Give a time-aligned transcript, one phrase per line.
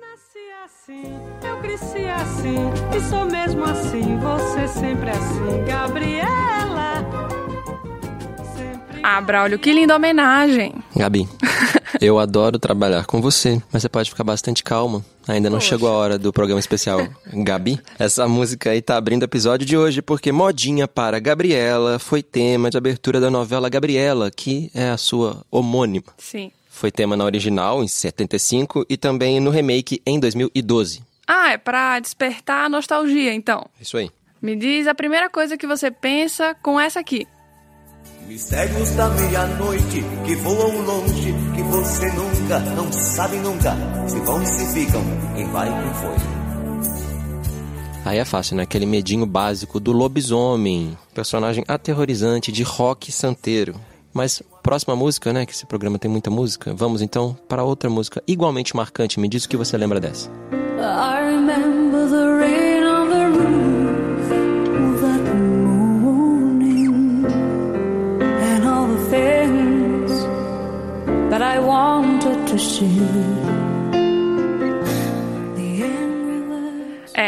[0.00, 1.02] nasci assim,
[1.46, 2.56] eu cresci assim,
[2.96, 6.48] e sou mesmo assim, você sempre assim, Gabriela.
[9.02, 10.74] Ah, Braulio, que linda homenagem.
[10.94, 11.26] Gabi,
[12.00, 15.04] eu adoro trabalhar com você, mas você pode ficar bastante calma.
[15.26, 15.70] Ainda não Poxa.
[15.70, 17.06] chegou a hora do programa especial.
[17.32, 22.22] Gabi, essa música aí tá abrindo o episódio de hoje porque Modinha para Gabriela foi
[22.22, 26.06] tema de abertura da novela Gabriela, que é a sua homônima.
[26.18, 26.50] Sim.
[26.78, 31.02] Foi tema na original, em 75, e também no remake em 2012.
[31.26, 33.66] Ah, é pra despertar a nostalgia, então.
[33.80, 34.08] Isso aí.
[34.40, 37.26] Me diz a primeira coisa que você pensa com essa aqui.
[38.28, 43.74] Mistérios da meia-noite que voam longe, que você nunca, não sabe nunca,
[44.06, 45.02] se vão e se ficam,
[45.34, 46.28] quem vai e quem foi.
[48.04, 48.62] Aí é fácil, né?
[48.62, 53.74] Aquele medinho básico do lobisomem, personagem aterrorizante de rock santeiro.
[54.12, 55.46] Mas próxima música, né?
[55.46, 56.74] Que esse programa tem muita música.
[56.74, 59.20] Vamos então para outra música igualmente marcante.
[59.20, 60.30] Me diz o que você lembra dessa.
[60.80, 65.34] I remember the rain on the roof that
[66.00, 67.26] morning
[68.42, 70.12] and all the things
[71.30, 73.37] that I wanted to see.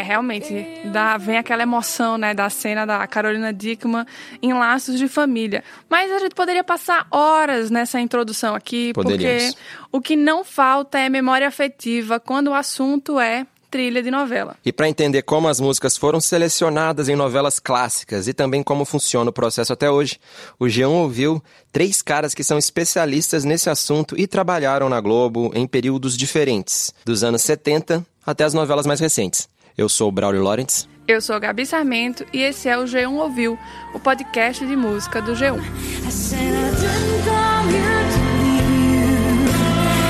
[0.00, 4.06] É, realmente, dá, vem aquela emoção, né, da cena da Carolina Dickman
[4.40, 5.62] em Laços de Família.
[5.90, 9.54] Mas a gente poderia passar horas nessa introdução aqui, Poderíamos.
[9.54, 9.62] porque
[9.92, 14.56] o que não falta é memória afetiva quando o assunto é trilha de novela.
[14.64, 19.28] E para entender como as músicas foram selecionadas em novelas clássicas e também como funciona
[19.28, 20.18] o processo até hoje,
[20.58, 25.66] o Jean ouviu três caras que são especialistas nesse assunto e trabalharam na Globo em
[25.66, 29.48] períodos diferentes, dos anos 70 até as novelas mais recentes.
[29.76, 30.86] Eu sou o Braulio Lawrence.
[31.06, 33.58] Eu sou Gabi Sarmento e esse é o G1 Ouviu,
[33.92, 35.58] o podcast de música do G1.
[35.58, 39.50] I said I didn't come here to leave you.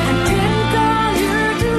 [0.06, 1.70] I didn't come here to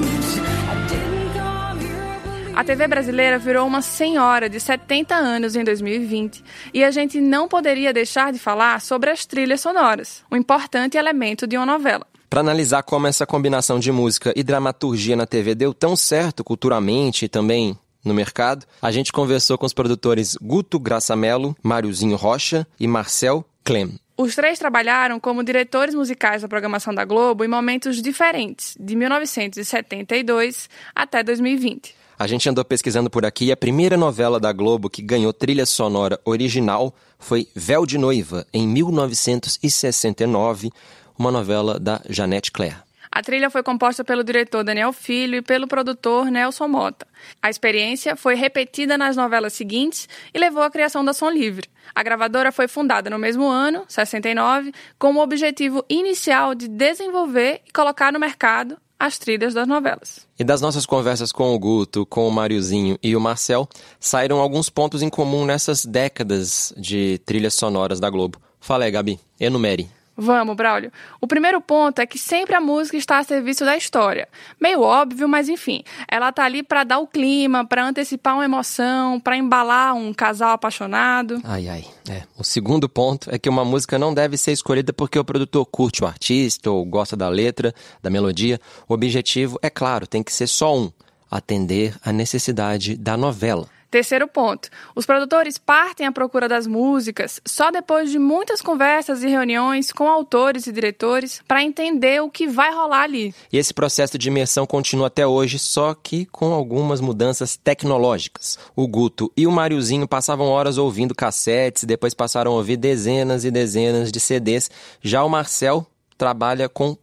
[0.00, 0.40] lose.
[0.40, 2.58] I didn't come here believing.
[2.58, 6.42] A TV brasileira virou uma senhora de 70 anos em 2020
[6.74, 11.46] e a gente não poderia deixar de falar sobre as trilhas sonoras, um importante elemento
[11.46, 12.09] de uma novela.
[12.30, 17.24] Para analisar como essa combinação de música e dramaturgia na TV deu tão certo culturalmente
[17.24, 22.86] e também no mercado, a gente conversou com os produtores Guto Graçamelo, Máriozinho Rocha e
[22.86, 23.98] Marcel Clem.
[24.16, 30.70] Os três trabalharam como diretores musicais da programação da Globo em momentos diferentes, de 1972
[30.94, 31.96] até 2020.
[32.16, 35.66] A gente andou pesquisando por aqui e a primeira novela da Globo que ganhou trilha
[35.66, 40.70] sonora original foi Véu de Noiva, em 1969,
[41.20, 42.78] uma novela da Janete Claire.
[43.12, 47.06] A trilha foi composta pelo diretor Daniel Filho e pelo produtor Nelson Mota.
[47.42, 51.68] A experiência foi repetida nas novelas seguintes e levou à criação da Som Livre.
[51.94, 57.72] A gravadora foi fundada no mesmo ano, 69, com o objetivo inicial de desenvolver e
[57.72, 60.26] colocar no mercado as trilhas das novelas.
[60.38, 64.70] E das nossas conversas com o Guto, com o Máriozinho e o Marcel, saíram alguns
[64.70, 68.40] pontos em comum nessas décadas de trilhas sonoras da Globo.
[68.58, 69.99] Fala aí, Gabi, enumere.
[70.22, 70.92] Vamos, Braulio.
[71.18, 74.28] O primeiro ponto é que sempre a música está a serviço da história.
[74.60, 79.18] Meio óbvio, mas enfim, ela tá ali para dar o clima, para antecipar uma emoção,
[79.18, 81.40] para embalar um casal apaixonado.
[81.42, 81.84] Ai, ai.
[82.06, 82.24] É.
[82.36, 86.04] O segundo ponto é que uma música não deve ser escolhida porque o produtor curte
[86.04, 88.60] o artista ou gosta da letra, da melodia.
[88.86, 90.92] O objetivo, é claro, tem que ser só um:
[91.30, 93.66] atender à necessidade da novela.
[93.90, 94.68] Terceiro ponto.
[94.94, 100.08] Os produtores partem à procura das músicas só depois de muitas conversas e reuniões com
[100.08, 103.34] autores e diretores para entender o que vai rolar ali.
[103.52, 108.58] E esse processo de imersão continua até hoje, só que com algumas mudanças tecnológicas.
[108.76, 113.50] O Guto e o Mariozinho passavam horas ouvindo cassetes, depois passaram a ouvir dezenas e
[113.50, 114.70] dezenas de CDs.
[115.02, 115.84] Já o Marcel
[116.16, 116.96] trabalha com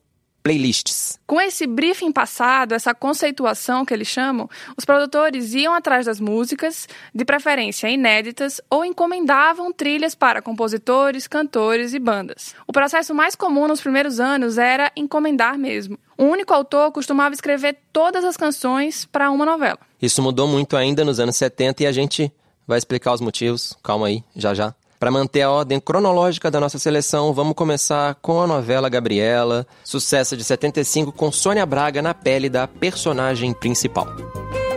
[0.48, 1.20] playlists.
[1.28, 6.88] Com esse briefing passado, essa conceituação que eles chamam, os produtores iam atrás das músicas,
[7.14, 12.56] de preferência inéditas, ou encomendavam trilhas para compositores, cantores e bandas.
[12.66, 16.00] O processo mais comum nos primeiros anos era encomendar mesmo.
[16.18, 19.80] Um único autor costumava escrever todas as canções para uma novela.
[20.02, 22.32] Isso mudou muito ainda nos anos 70 e a gente
[22.66, 23.78] vai explicar os motivos.
[23.84, 24.74] Calma aí, já já.
[25.00, 30.36] Para manter a ordem cronológica da nossa seleção, vamos começar com a novela Gabriela, sucesso
[30.36, 34.08] de 75 com Sônia Braga na pele da personagem principal.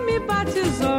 [0.05, 0.90] Me batizou,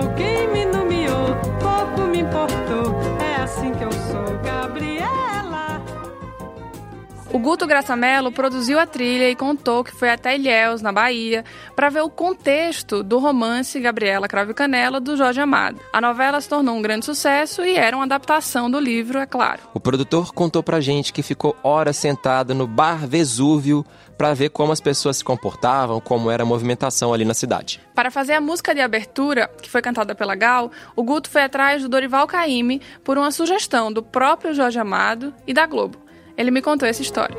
[7.33, 11.87] O Guto Graçamelo produziu a trilha e contou que foi até Ilhéus, na Bahia, para
[11.87, 15.79] ver o contexto do romance Gabriela Cravo Canela do Jorge Amado.
[15.93, 19.61] A novela se tornou um grande sucesso e era uma adaptação do livro, é claro.
[19.73, 23.85] O produtor contou pra gente que ficou horas sentado no bar Vesúvio
[24.17, 27.79] para ver como as pessoas se comportavam, como era a movimentação ali na cidade.
[27.95, 31.81] Para fazer a música de abertura, que foi cantada pela Gal, o Guto foi atrás
[31.81, 35.97] do Dorival Caymmi por uma sugestão do próprio Jorge Amado e da Globo.
[36.37, 37.37] Ele me contou essa história.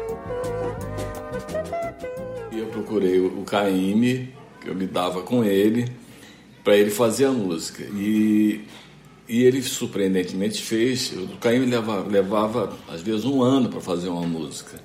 [2.51, 5.91] E eu procurei o Caíme, que eu me dava com ele,
[6.63, 7.83] para ele fazer a música.
[7.95, 8.61] E,
[9.29, 11.13] e ele surpreendentemente fez.
[11.13, 14.81] O Caíme levava, levava às vezes um ano para fazer uma música.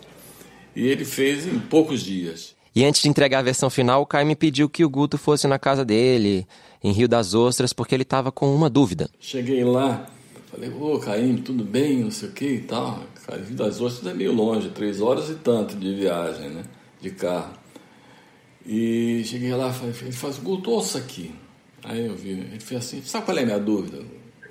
[0.75, 2.55] E ele fez em poucos dias.
[2.77, 5.47] E antes de entregar a versão final, o Caio me pediu que o Guto fosse
[5.47, 6.45] na casa dele,
[6.83, 9.09] em Rio das Ostras, porque ele estava com uma dúvida.
[9.19, 10.07] Cheguei lá,
[10.51, 13.01] falei, ô Caíme, tudo bem, não sei o que e tal.
[13.35, 16.63] Rio das Ostras é meio longe, três horas e tanto de viagem, né?
[17.01, 17.53] De carro.
[18.65, 21.33] E cheguei lá, ele faz, Guto, ouça aqui.
[21.83, 23.99] Aí eu vi, ele fez assim, sabe qual é a minha dúvida,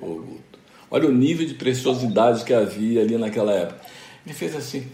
[0.00, 0.58] ô Guto?
[0.90, 3.80] Olha o nível de preciosidade que havia ali naquela época.
[4.24, 4.86] Ele fez assim,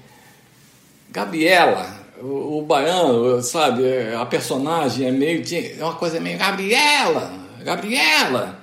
[1.11, 3.83] Gabriela, o, o baiano, sabe,
[4.19, 5.43] a personagem é meio,
[5.79, 7.33] é uma coisa meio, Gabriela,
[7.63, 8.59] Gabriela.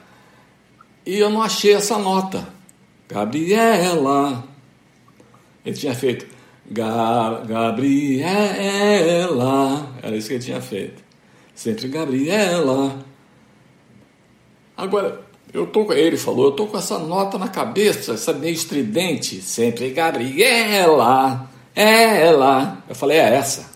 [1.06, 2.48] E eu não achei essa nota.
[3.08, 4.49] Gabriela.
[5.70, 6.26] Ele tinha feito
[6.70, 8.28] Ga Gabriela.
[10.02, 11.04] Era isso que ele tinha feito.
[11.54, 13.06] Sempre Gabriela.
[14.76, 15.22] Agora,
[15.54, 19.42] eu tô com ele falou, eu tô com essa nota na cabeça, essa meio estridente,
[19.42, 21.50] sempre Gabriela.
[21.76, 22.84] Ela.
[22.88, 23.70] Eu falei, é essa.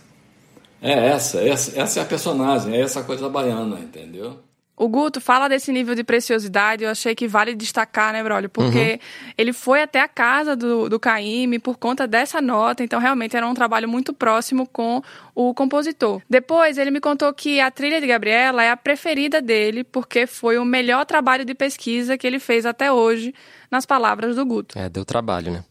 [0.82, 4.40] É essa, essa, essa é a personagem, é essa coisa baiana, entendeu?
[4.76, 8.50] O Guto fala desse nível de preciosidade, eu achei que vale destacar, né, Brolio?
[8.50, 9.00] Porque
[9.38, 13.48] ele foi até a casa do, do Caíme por conta dessa nota, então realmente era
[13.48, 15.02] um trabalho muito próximo com
[15.36, 16.22] o compositor.
[16.28, 20.58] Depois, ele me contou que a trilha de Gabriela é a preferida dele, porque foi
[20.58, 23.34] o melhor trabalho de pesquisa que ele fez até hoje,
[23.70, 24.78] nas palavras do Guto.
[24.78, 25.64] É, deu trabalho, né?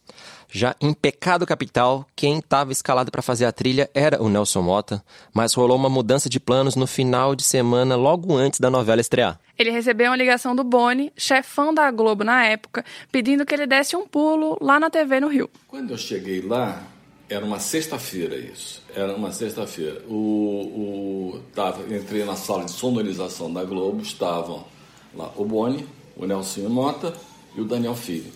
[0.55, 5.03] Já em Pecado Capital, quem estava escalado para fazer a trilha era o Nelson Mota,
[5.33, 9.41] mas rolou uma mudança de planos no final de semana, logo antes da novela estrear.
[9.59, 13.97] Ele recebeu uma ligação do Boni, chefão da Globo na época, pedindo que ele desse
[13.97, 15.49] um pulo lá na TV no Rio.
[15.67, 16.83] Quando eu cheguei lá,
[17.31, 18.83] era uma sexta-feira isso.
[18.95, 20.03] Era uma sexta-feira.
[20.07, 24.67] O, o, tava, entrei na sala de sonorização da Globo, estavam
[25.15, 27.15] lá o Boni, o Nelson Mota
[27.57, 28.31] e o Daniel Filho,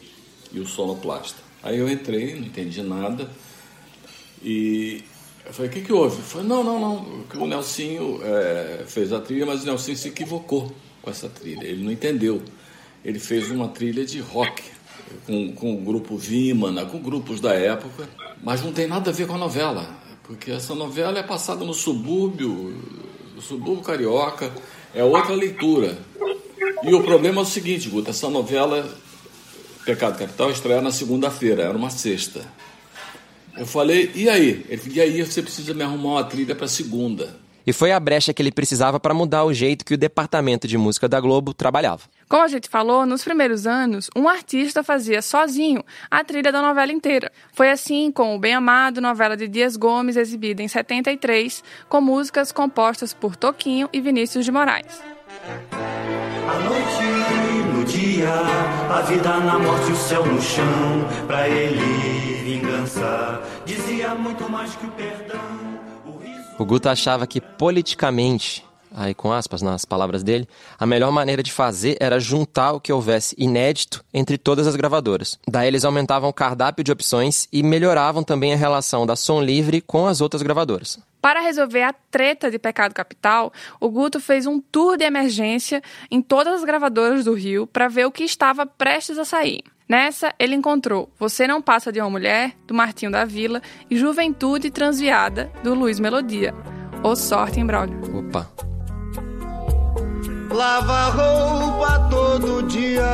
[0.50, 1.45] e o sonoplasta.
[1.62, 3.28] Aí eu entrei, não entendi nada.
[4.42, 5.02] E
[5.44, 6.22] eu falei, o que, que houve?
[6.22, 7.22] Foi não, não, não.
[7.24, 10.72] que O Nelsinho é, fez a trilha, mas o Nelsinho se equivocou
[11.02, 11.64] com essa trilha.
[11.64, 12.42] Ele não entendeu.
[13.04, 14.62] Ele fez uma trilha de rock,
[15.26, 18.08] com, com o grupo Vimana, com grupos da época,
[18.42, 19.88] mas não tem nada a ver com a novela.
[20.24, 22.74] Porque essa novela é passada no subúrbio,
[23.34, 24.52] no subúrbio carioca,
[24.92, 25.96] é outra leitura.
[26.82, 28.92] E o problema é o seguinte, Guto, essa novela
[29.86, 32.44] Pecado Capital estreia na segunda-feira, era uma sexta.
[33.56, 34.66] Eu falei, e aí?
[34.68, 37.36] Ele falou, e aí você precisa me arrumar uma trilha para segunda.
[37.64, 40.76] E foi a brecha que ele precisava para mudar o jeito que o departamento de
[40.76, 42.02] música da Globo trabalhava.
[42.28, 46.92] Como a gente falou, nos primeiros anos, um artista fazia sozinho a trilha da novela
[46.92, 47.30] inteira.
[47.52, 52.50] Foi assim com o Bem Amado, novela de Dias Gomes, exibida em 73, com músicas
[52.50, 55.00] compostas por Toquinho e Vinícius de Moraes.
[56.48, 60.64] A noite no dia, a vida na morte, o céu no chão.
[61.26, 65.40] Pra ele, vingança dizia muito mais que o perdão.
[66.06, 68.65] O riso O Guto achava que politicamente,
[68.96, 70.48] aí com aspas nas palavras dele,
[70.78, 75.38] a melhor maneira de fazer era juntar o que houvesse inédito entre todas as gravadoras.
[75.46, 79.82] Daí eles aumentavam o cardápio de opções e melhoravam também a relação da Som Livre
[79.82, 80.98] com as outras gravadoras.
[81.20, 86.22] Para resolver a treta de Pecado Capital, o Guto fez um tour de emergência em
[86.22, 89.62] todas as gravadoras do Rio para ver o que estava prestes a sair.
[89.88, 94.70] Nessa, ele encontrou Você Não Passa de uma Mulher, do Martinho da Vila, e Juventude
[94.70, 96.54] Transviada, do Luiz Melodia.
[97.02, 98.00] Ô sorte, hein, Braulio?
[98.18, 98.48] Opa.
[100.56, 103.04] Lava roupa todo dia,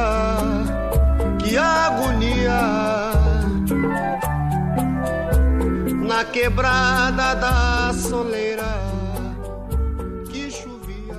[1.40, 3.10] que agonia.
[6.06, 8.62] Na quebrada da soleira,
[10.30, 11.18] que chovia.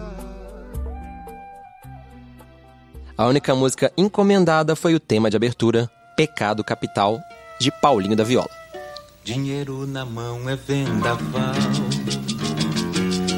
[3.17, 7.19] A única música encomendada foi o tema de abertura, Pecado Capital,
[7.59, 8.49] de Paulinho da Viola.
[9.25, 11.53] Dinheiro na mão é vendaval,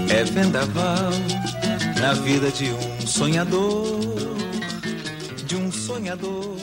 [0.07, 1.64] é vendaval
[1.99, 3.99] na vida de um sonhador,
[5.45, 6.55] de um sonhador.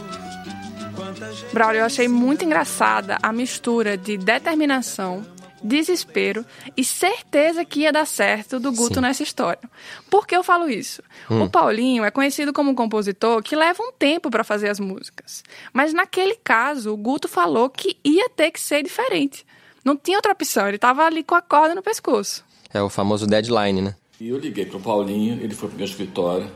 [1.52, 5.24] Braulio, eu achei muito engraçada a mistura de determinação,
[5.62, 6.44] desespero
[6.76, 9.00] e certeza que ia dar certo do Guto Sim.
[9.00, 9.62] nessa história.
[10.10, 11.02] Por que eu falo isso?
[11.28, 15.42] O Paulinho é conhecido como um compositor que leva um tempo para fazer as músicas.
[15.72, 19.46] Mas naquele caso, o Guto falou que ia ter que ser diferente.
[19.84, 22.44] Não tinha outra opção, ele estava ali com a corda no pescoço.
[22.72, 23.94] É o famoso deadline, né?
[24.22, 26.46] E eu liguei pro Paulinho, ele foi pro meu escritório.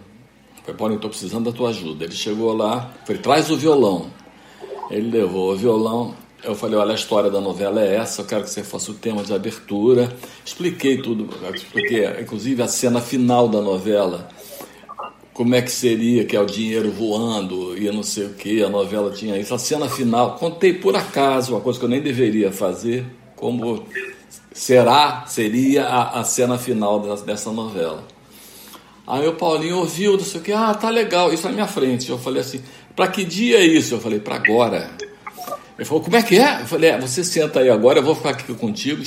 [0.62, 2.04] Falei, Paulinho, tô precisando da tua ajuda.
[2.04, 4.06] Ele chegou lá, falei, traz o violão.
[4.88, 6.14] Ele levou o violão.
[6.44, 8.94] Eu falei, olha, a história da novela é essa, eu quero que você faça o
[8.94, 10.16] tema de abertura.
[10.44, 14.28] Expliquei tudo, expliquei, inclusive a cena final da novela.
[15.32, 18.68] Como é que seria, que é o dinheiro voando e não sei o que, a
[18.68, 19.52] novela tinha isso.
[19.52, 23.04] A cena final, contei por acaso, uma coisa que eu nem deveria fazer,
[23.34, 23.84] como
[24.56, 28.02] será, seria a, a cena final dessa, dessa novela.
[29.06, 32.08] Aí o Paulinho ouviu, não sei o que, ah, tá legal, isso na minha frente.
[32.08, 32.62] Eu falei assim,
[32.96, 33.94] pra que dia é isso?
[33.94, 34.90] Eu falei, pra agora.
[35.76, 36.62] Ele falou, como é que é?
[36.62, 39.02] Eu falei, é, você senta aí agora, eu vou ficar aqui contigo,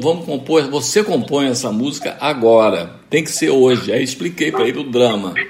[0.00, 3.92] vamos compor, você compõe essa música agora, tem que ser hoje.
[3.92, 5.32] Aí expliquei pra ele o drama.
[5.36, 5.48] Ele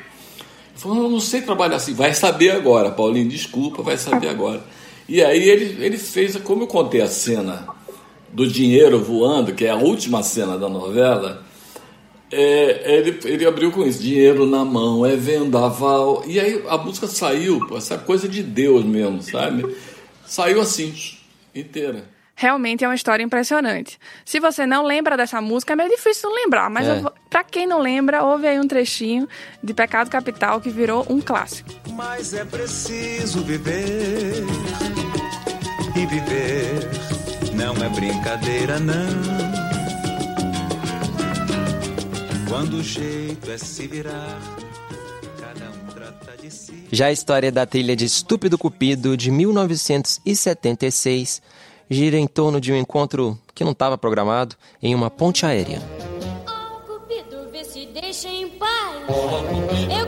[0.75, 4.63] falou, eu não sei trabalhar assim, vai saber agora, Paulinho, desculpa, vai saber agora.
[5.09, 7.67] E aí ele, ele fez, como eu contei a cena
[8.33, 11.45] do dinheiro voando, que é a última cena da novela,
[12.31, 16.23] é, ele, ele abriu com isso, dinheiro na mão, é vendaval.
[16.27, 19.77] E aí a música saiu, pô, essa coisa de Deus mesmo, sabe?
[20.25, 20.95] Saiu assim,
[21.55, 22.05] inteira.
[22.35, 23.99] Realmente é uma história impressionante.
[24.25, 26.99] Se você não lembra dessa música, é meio difícil não lembrar, mas É.
[26.99, 29.29] eu pra quem não lembra, ouve aí um trechinho
[29.63, 31.69] de Pecado Capital que virou um clássico.
[31.91, 34.43] Mas é preciso viver.
[35.95, 37.12] E viver
[37.83, 38.95] não é brincadeira, não.
[42.49, 44.39] Quando o jeito é se virar,
[45.41, 46.87] cada um trata de si.
[46.93, 51.43] Já a história da trilha de Estúpido Cupido, de 1976,
[51.91, 55.83] gira em torno de um encontro que não estava programado em uma ponte aérea.
[56.47, 58.71] Oh, Cupido, vê se deixa em paz.
[59.99, 60.07] Eu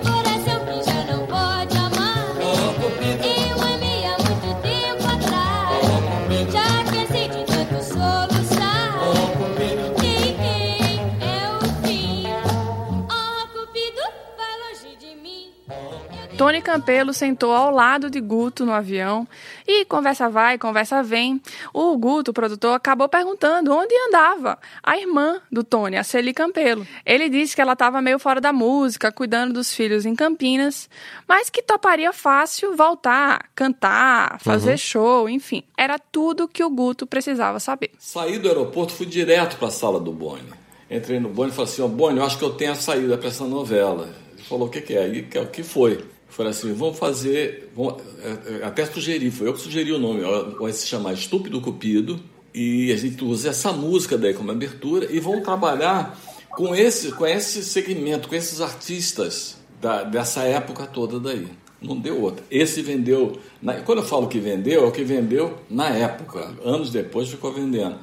[16.65, 19.29] Campelo sentou ao lado de Guto no avião
[19.69, 21.41] e conversa vai, conversa vem.
[21.73, 26.87] O Guto, o produtor, acabou perguntando onde andava a irmã do Tony, a Celi Campelo.
[27.07, 30.89] Ele disse que ela estava meio fora da música, cuidando dos filhos em Campinas,
[31.29, 35.63] mas que toparia fácil voltar, cantar, fazer show, enfim.
[35.77, 37.91] Era tudo que o Guto precisava saber.
[37.99, 40.43] Saí do aeroporto, fui direto para a sala do Boni.
[40.91, 43.19] Entrei no Boni e falei assim, ó, Boni, eu acho que eu tenho a saída
[43.19, 44.09] para essa novela.
[44.33, 45.07] Ele falou, o que, que é?
[45.09, 46.05] E que- o que foi?
[46.35, 50.21] Falei assim, vamos fazer, vamos, é, é, até sugeri, foi eu que sugeri o nome,
[50.59, 52.19] vai se chamar Estúpido Cupido,
[52.53, 56.19] e a gente usa essa música daí como abertura, e vamos trabalhar
[56.51, 61.47] com esse, com esse segmento, com esses artistas da- dessa época toda daí.
[61.81, 62.45] Não deu outra.
[62.51, 63.39] Esse vendeu.
[63.63, 66.53] na- quando eu falo que vendeu, é o que vendeu na época.
[66.65, 67.97] Anos depois ficou vendendo.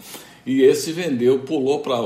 [0.46, 1.98] E esse vendeu, pulou para.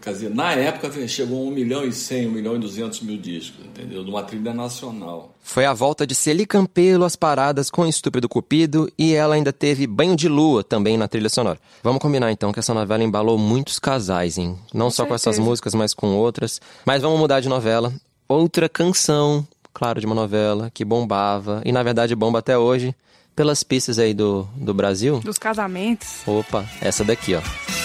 [0.00, 3.18] Quer dizer, na época chegou a 1 milhão e 100, 1 milhão e 200 mil
[3.18, 4.02] discos, entendeu?
[4.02, 5.34] De uma trilha nacional.
[5.42, 9.86] Foi a volta de Celi Campelo às paradas com Estúpido Cupido e ela ainda teve
[9.86, 11.58] Banho de Lua também na trilha sonora.
[11.82, 14.56] Vamos combinar então que essa novela embalou muitos casais, hein?
[14.72, 15.42] Não só com essas certeza.
[15.42, 16.60] músicas, mas com outras.
[16.86, 17.92] Mas vamos mudar de novela.
[18.26, 22.94] Outra canção, claro, de uma novela que bombava e na verdade bomba até hoje
[23.36, 25.20] pelas pistas aí do, do Brasil.
[25.20, 26.26] Dos casamentos.
[26.26, 27.81] Opa, essa daqui, ó.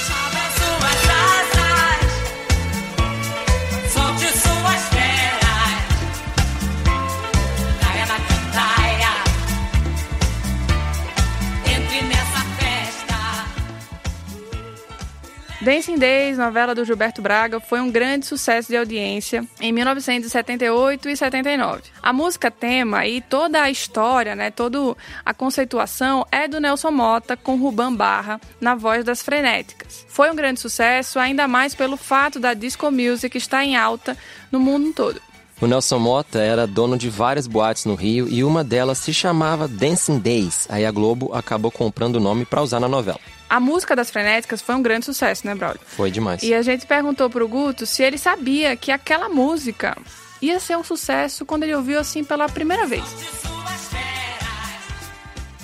[15.68, 21.18] Dancing Days, novela do Gilberto Braga, foi um grande sucesso de audiência em 1978 e
[21.18, 21.82] 79.
[22.02, 24.96] A música tema e toda a história, né, toda
[25.26, 30.06] a conceituação é do Nelson Mota com Ruban Barra na voz das frenéticas.
[30.08, 34.18] Foi um grande sucesso, ainda mais pelo fato da disco music estar em alta
[34.50, 35.22] no mundo todo.
[35.60, 39.68] O Nelson Mota era dono de várias boates no Rio e uma delas se chamava
[39.68, 40.68] Dancing Days.
[40.70, 43.20] Aí a Globo acabou comprando o nome pra usar na novela.
[43.50, 45.80] A música das frenéticas foi um grande sucesso, né, Braulio?
[45.86, 46.44] Foi demais.
[46.44, 49.98] E a gente perguntou pro Guto se ele sabia que aquela música
[50.42, 53.04] ia ser um sucesso quando ele ouviu assim pela primeira vez.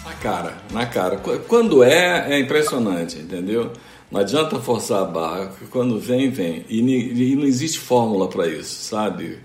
[0.04, 1.18] Na cara, na cara.
[1.18, 3.72] Qu- Quando é, é impressionante, entendeu?
[4.10, 6.66] Não adianta forçar a barra, porque quando vem, vem.
[6.70, 9.40] E, e não existe fórmula para isso, sabe?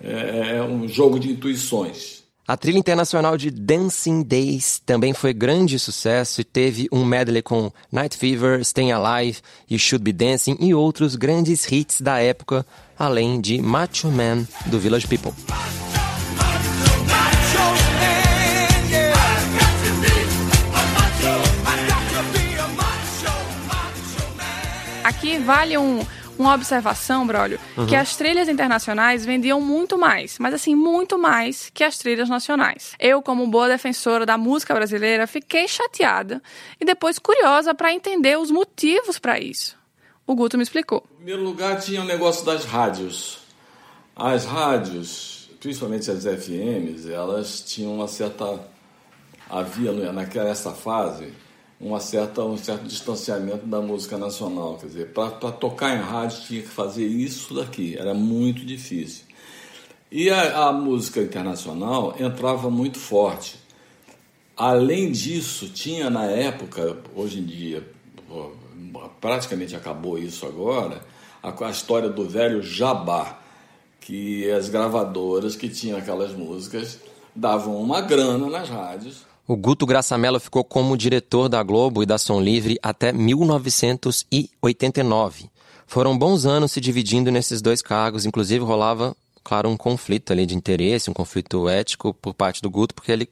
[0.00, 2.16] É, é um jogo de intuições.
[2.48, 7.72] A trilha internacional de Dancing Days também foi grande sucesso e teve um medley com
[7.90, 12.64] Night Fever, Staying Alive, You Should Be Dancing e outros grandes hits da época,
[12.96, 15.32] além de Macho Man do Village People.
[25.02, 26.04] Aqui vale um,
[26.38, 31.82] uma observação, Brolio, que as trilhas internacionais vendiam muito mais, mas assim, muito mais que
[31.84, 32.92] as trilhas nacionais.
[32.98, 36.42] Eu, como boa defensora da música brasileira, fiquei chateada
[36.80, 39.76] e depois curiosa para entender os motivos para isso.
[40.26, 41.04] O Guto me explicou.
[41.12, 43.38] Em primeiro lugar, tinha o negócio das rádios.
[44.14, 48.60] As rádios, principalmente as FMs, elas tinham uma certa.
[49.48, 51.32] Havia no- naquela essa fase
[51.80, 54.76] uma certa, um certo distanciamento da música nacional.
[54.78, 59.24] Quer dizer, para tocar em rádio tinha que fazer isso daqui, era muito difícil.
[60.10, 63.56] E a, a música internacional entrava muito forte.
[64.56, 67.86] Além disso, tinha na época, hoje em dia,
[69.20, 71.02] praticamente acabou isso agora,
[71.42, 73.38] a, a história do velho jabá,
[74.00, 77.00] que as gravadoras que tinham aquelas músicas
[77.34, 79.26] davam uma grana nas rádios.
[79.48, 85.48] O Guto Graçamelo ficou como diretor da Globo e da Som Livre até 1989.
[85.86, 90.56] Foram bons anos se dividindo nesses dois cargos, inclusive rolava, claro, um conflito ali de
[90.56, 93.28] interesse, um conflito ético por parte do Guto, porque ele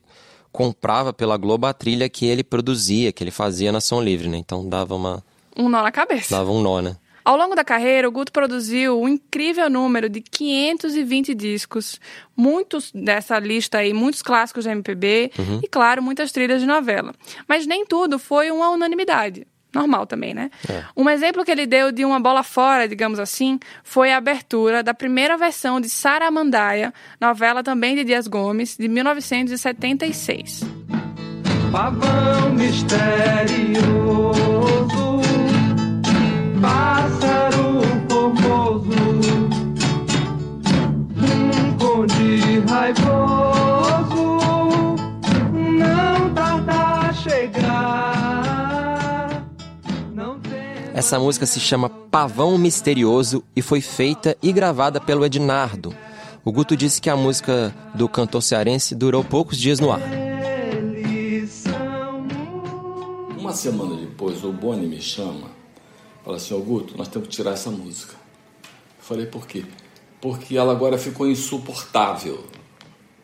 [0.53, 4.39] comprava pela Globo a trilha que ele produzia, que ele fazia na Som Livre, né?
[4.39, 5.21] Então dava uma
[5.57, 6.31] Um nó na cabeça.
[6.31, 6.97] dava um nó, né?
[7.25, 11.99] Ao longo da carreira, o Guto produziu um incrível número de 520 discos,
[12.37, 17.15] muitos dessa lista aí, muitos clássicos da MPB e, claro, muitas trilhas de novela.
[17.49, 19.47] Mas nem tudo foi uma unanimidade.
[19.75, 20.51] Normal também, né?
[20.97, 24.95] Um exemplo que ele deu de uma bola fora, digamos assim, foi a abertura da
[24.95, 30.61] primeira versão de Saramandaia, novela também de Dias Gomes, de 1976.
[31.73, 33.15] Pavão misterioso,
[36.65, 38.89] pássaro formoso,
[41.21, 44.39] um conde raivoso,
[45.53, 48.65] não tarda a chegar.
[50.15, 50.53] Não tem
[50.95, 55.95] Essa música se chama Pavão Misterioso e foi feita e gravada pelo Ednardo.
[56.43, 60.01] O Guto disse que a música do cantor cearense durou poucos dias no ar.
[63.39, 65.54] Uma semana depois, o Boni me chama,
[66.25, 68.15] fala assim, ô Guto, nós temos que tirar essa música.
[68.99, 69.65] Eu falei, por quê?
[70.21, 72.45] Porque ela agora ficou insuportável.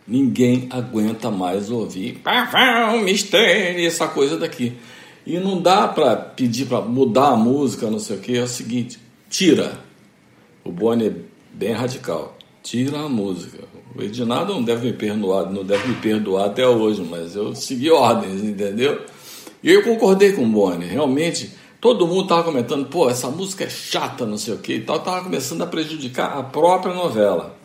[0.06, 4.74] Ninguém aguenta mais ouvir pavão, mistério, essa coisa daqui.
[5.26, 8.32] E não dá para pedir para mudar a música, não sei o quê.
[8.32, 9.78] É o seguinte, tira.
[10.64, 11.14] O Boni é
[11.52, 12.36] bem radical.
[12.62, 13.64] Tira a música.
[13.94, 17.90] O Edinardo não deve me perdoar, não deve me perdoar até hoje, mas eu segui
[17.90, 19.00] ordens, entendeu?
[19.62, 20.86] E eu concordei com o Boni.
[20.86, 24.80] Realmente, todo mundo estava comentando, pô, essa música é chata, não sei o quê e
[24.82, 24.96] tal.
[24.96, 27.56] Estava começando a prejudicar a própria novela.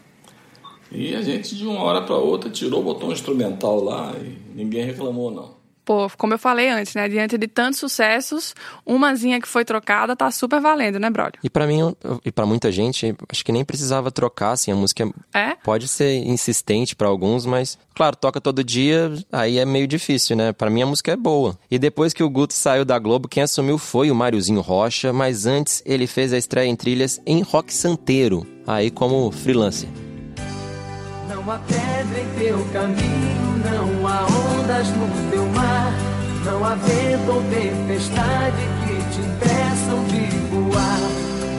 [0.91, 4.85] E a gente, de uma hora para outra, tirou, botou um instrumental lá e ninguém
[4.85, 5.54] reclamou, não.
[5.85, 7.07] Pô, como eu falei antes, né?
[7.07, 11.39] Diante de tantos sucessos, umazinha que foi trocada tá super valendo, né, brother?
[11.43, 11.95] E pra mim
[12.25, 15.55] e pra muita gente, acho que nem precisava trocar, assim, a música É?
[15.63, 20.51] pode ser insistente pra alguns, mas claro, toca todo dia, aí é meio difícil, né?
[20.51, 21.57] Pra mim a música é boa.
[21.69, 25.45] E depois que o Guto saiu da Globo, quem assumiu foi o Máriozinho Rocha, mas
[25.45, 29.87] antes ele fez a estreia em trilhas em Rock Santeiro, aí como freelancer.
[31.29, 35.45] Não há pedra em teu caminho, não há ondas no teu
[36.45, 40.99] não há vento ou tempestade que te impeçam de voar.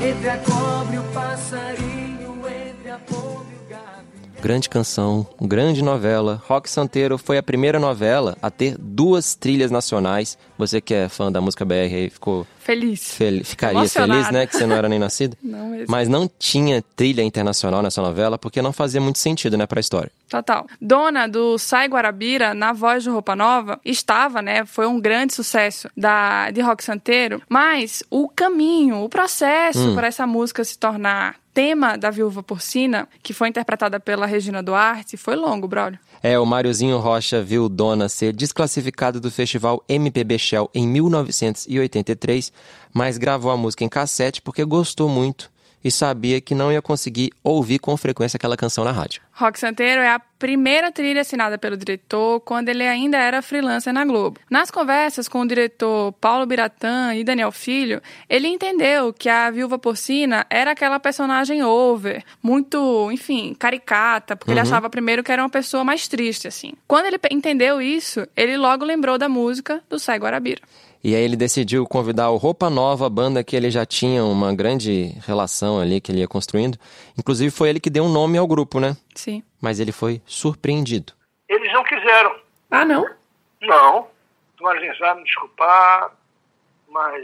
[0.08, 4.40] Entre a cobra e o passarinho, entre a pomba e o gavião.
[4.40, 6.40] Grande canção, grande novela.
[6.46, 10.38] Rock Santeiro foi a primeira novela a ter duas trilhas nacionais.
[10.56, 13.14] Você que é fã da música BR aí ficou Feliz.
[13.14, 14.12] fel- ficaria Emocionada.
[14.14, 14.46] feliz, né?
[14.46, 15.36] Que você não era nem nascido.
[15.42, 15.86] Não mesmo.
[15.88, 20.10] Mas não tinha trilha internacional nessa novela porque não fazia muito sentido, né, pra história.
[20.28, 20.66] Total.
[20.80, 24.64] Dona do Sai Guarabira, na voz do Roupa Nova, estava, né?
[24.66, 27.40] Foi um grande sucesso da, de rock santeiro.
[27.48, 33.32] Mas o caminho, o processo para essa música se tornar tema da Viúva Porcina, que
[33.32, 35.98] foi interpretada pela Regina Duarte, foi longo, brother.
[36.22, 42.52] É, o Máriozinho Rocha viu Dona ser desclassificado do festival MPB Shell em 1983,
[42.92, 45.50] mas gravou a música em cassete porque gostou muito
[45.86, 49.22] e sabia que não ia conseguir ouvir com frequência aquela canção na rádio.
[49.32, 54.04] Rock Santeiro é a primeira trilha assinada pelo diretor quando ele ainda era freelancer na
[54.04, 54.40] Globo.
[54.50, 59.78] Nas conversas com o diretor Paulo Biratã e Daniel Filho, ele entendeu que a Viúva
[59.78, 64.66] Porcina era aquela personagem over, muito, enfim, caricata, porque ele Uhum.
[64.66, 66.72] achava primeiro que era uma pessoa mais triste, assim.
[66.88, 70.62] Quando ele entendeu isso, ele logo lembrou da música do Sai Guarabira.
[71.06, 74.52] E aí ele decidiu convidar o Roupa Nova, a banda que ele já tinha uma
[74.52, 76.76] grande relação ali, que ele ia construindo.
[77.16, 78.96] Inclusive foi ele que deu um nome ao grupo, né?
[79.14, 79.40] Sim.
[79.62, 81.12] Mas ele foi surpreendido.
[81.48, 82.40] Eles não quiseram.
[82.72, 83.08] Ah, não?
[83.60, 84.08] Não.
[84.60, 86.10] Mas vai me desculpar,
[86.88, 87.22] mas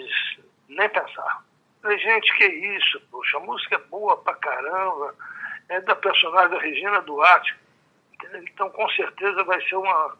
[0.68, 1.44] nem pensar.
[1.82, 5.12] Falei, gente, que isso, poxa, a música é boa pra caramba.
[5.68, 7.56] É da personagem da Regina Duarte.
[8.44, 10.16] Então, com certeza, vai ser uma,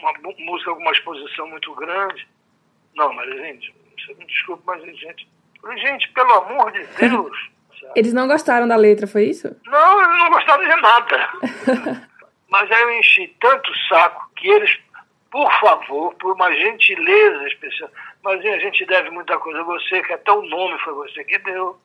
[0.00, 2.26] uma música com uma exposição muito grande.
[2.96, 5.28] Não, mas, gente, você me desculpe, mas, gente...
[5.78, 7.50] Gente, pelo amor de Deus...
[7.94, 9.54] Eles não gostaram da letra, foi isso?
[9.66, 11.28] Não, eles não gostaram de nada.
[12.48, 14.78] Mas aí eu enchi tanto o saco que eles,
[15.30, 17.90] por favor, por uma gentileza especial,
[18.22, 21.36] mas a gente deve muita coisa a você, que até o nome foi você que
[21.40, 21.78] deu,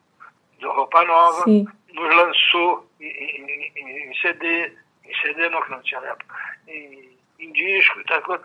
[0.60, 1.68] deu roupa nova, Sim.
[1.94, 4.72] nos lançou em, em- em- em CD,
[5.06, 6.36] em CD não, que não tinha na época,
[6.68, 8.44] em, em disco e tal coisa.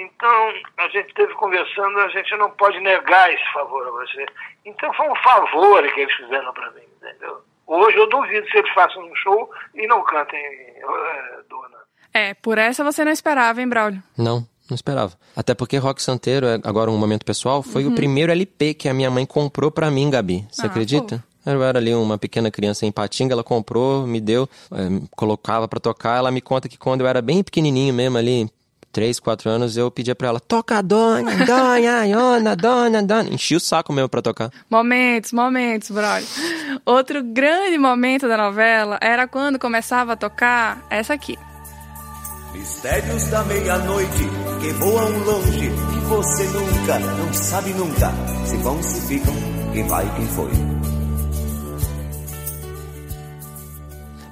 [0.00, 4.24] Então, a gente teve conversando, a gente não pode negar esse favor a você.
[4.64, 7.38] Então foi um favor que eles fizeram para mim, entendeu?
[7.66, 11.78] Hoje eu duvido se eles façam um show e não cantem eh, Dona.
[12.12, 14.02] É, por essa você não esperava, hein, Braulio?
[14.18, 15.12] Não, não esperava.
[15.36, 17.92] Até porque Rock Santeiro, é agora um momento pessoal, foi Uhum.
[17.92, 20.44] o primeiro LP que a minha mãe comprou pra mim, Gabi.
[20.50, 21.22] Você Ah, acredita?
[21.46, 25.80] Eu era ali uma pequena criança em Patinga, ela comprou, me deu, eh, colocava pra
[25.80, 26.18] tocar.
[26.18, 28.50] Ela me conta que quando eu era bem pequenininho mesmo ali,
[28.92, 33.28] 3, 4 anos, eu pedia pra ela, toca dona, dona, dona, dona, dona.
[33.30, 34.50] Enchi o saco mesmo pra tocar.
[34.68, 36.26] Momentos, momentos, Braulio.
[36.84, 41.38] Outro grande momento da novela era quando começava a tocar essa aqui.
[42.52, 44.28] Mistérios da meia-noite
[44.60, 48.12] que voam longe, que você nunca, não sabe nunca.
[48.44, 49.34] Se vão, se ficam,
[49.72, 50.50] quem vai, quem foi.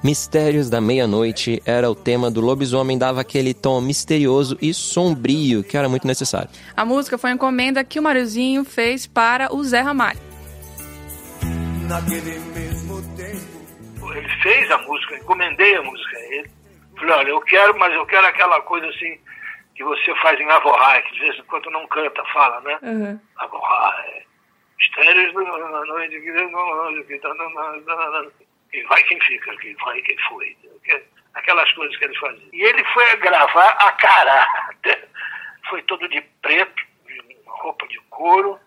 [0.03, 5.77] Mistérios da Meia-Noite era o tema do lobisomem, dava aquele tom misterioso e sombrio que
[5.77, 6.49] era muito necessário.
[6.77, 10.21] A música foi uma encomenda que o Mariozinho fez para o Zé Ramalho.
[11.89, 14.13] Naquele mesmo tempo.
[14.15, 16.51] Ele fez a música, encomendei a música a ele.
[16.97, 19.19] Falei, olha, eu quero, mas eu quero aquela coisa assim
[19.75, 22.79] que você faz em Avorrai, que de vez em quando não canta, fala, né?
[22.83, 23.21] Uhum.
[23.37, 24.23] Avorrai.
[24.79, 26.33] Mistérios da noite que
[28.71, 30.57] Quem vai, quem fica, quem vai, quem foi.
[30.85, 31.03] Que-
[31.35, 32.49] Aquelas coisas que ele fazia.
[32.53, 35.09] E ele foi gravar a caráter.
[35.71, 38.59] Foi todo de preto, de roupa de couro.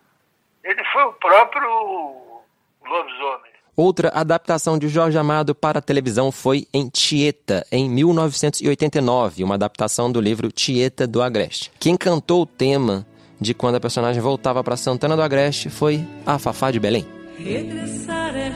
[0.64, 2.40] Ele foi o próprio
[2.84, 3.52] lobisomem.
[3.76, 10.10] Outra adaptação de Jorge Amado para a televisão foi em Tieta, em 1989, uma adaptação
[10.10, 11.70] do livro Tieta do Agreste.
[11.80, 13.06] Quem cantou o tema
[13.40, 17.06] de quando a personagem voltava para Santana do Agreste foi a Fafá de Belém.
[17.38, 18.48] Regressar é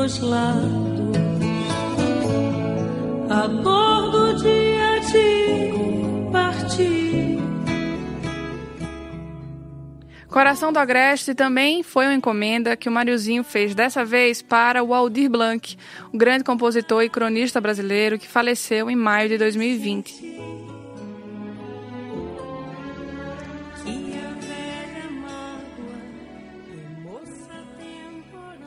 [0.00, 1.18] dois lados.
[3.28, 7.38] A dor do dia de partir.
[10.26, 14.94] Coração do Agreste também foi uma encomenda que o Mariozinho fez dessa vez para o
[14.94, 15.76] Aldir Blanc,
[16.12, 20.59] o grande compositor e cronista brasileiro que faleceu em maio de 2020.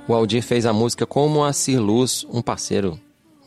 [0.06, 3.00] O Aldir fez a música com o Moacir Luz, um parceiro,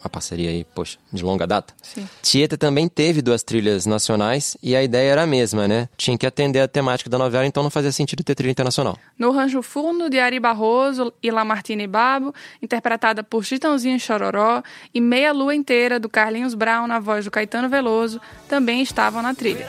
[0.03, 1.75] uma parceria aí, poxa, de longa data.
[1.83, 2.09] Sim.
[2.23, 5.87] Tieta também teve duas trilhas nacionais e a ideia era a mesma, né?
[5.99, 8.99] Tinha que atender a temática da novela, então não fazia sentido ter trilha internacional.
[9.19, 14.63] No Rancho Fundo, de Ari Barroso e Lamartine e Babo, interpretada por Chitãozinho e Chororó,
[14.95, 19.35] e Meia Lua Inteira, do Carlinhos Brown, na voz do Caetano Veloso, também estavam na
[19.35, 19.67] trilha.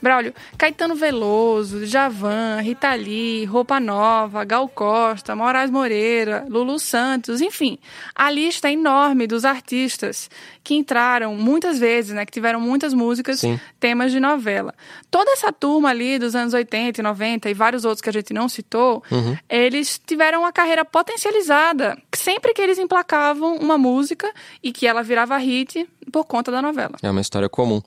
[0.00, 7.78] Braulio, Caetano Veloso, Javan, Rita Lee, Roupa Nova, Gal Costa, Moraes Moreira, Lulu Santos, enfim,
[8.14, 10.30] a lista é enorme dos artistas
[10.62, 13.58] que entraram muitas vezes, né, que tiveram muitas músicas, Sim.
[13.80, 14.74] temas de novela.
[15.10, 18.32] Toda essa turma ali dos anos 80 e 90 e vários outros que a gente
[18.34, 19.36] não citou, Uhum.
[19.48, 25.36] eles tiveram uma carreira potencializada sempre que eles emplacavam uma música e que ela virava
[25.38, 26.96] hit por conta da novela.
[27.02, 27.80] É uma história comum.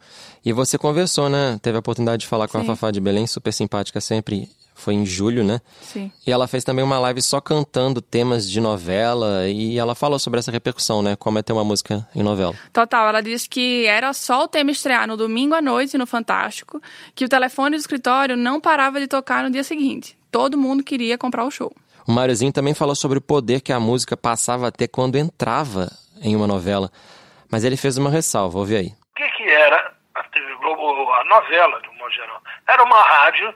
[0.43, 1.59] E você conversou, né?
[1.61, 2.63] Teve a oportunidade de falar com Sim.
[2.63, 4.49] a Fafá de Belém, super simpática sempre.
[4.73, 5.61] Foi em julho, né?
[5.81, 6.11] Sim.
[6.25, 10.39] E ela fez também uma live só cantando temas de novela e ela falou sobre
[10.39, 11.15] essa repercussão, né?
[11.15, 12.55] Como é ter uma música em novela.
[12.73, 16.81] Total, ela disse que era só o tema estrear no domingo à noite no Fantástico,
[17.13, 20.17] que o telefone do escritório não parava de tocar no dia seguinte.
[20.31, 21.71] Todo mundo queria comprar o show.
[22.07, 25.87] O Máriozinho também falou sobre o poder que a música passava a ter quando entrava
[26.21, 26.89] em uma novela.
[27.51, 28.87] Mas ele fez uma ressalva, ouve aí.
[28.87, 32.41] O que, que era a TV Globo, a novela, de um modo geral?
[32.67, 33.53] Era uma rádio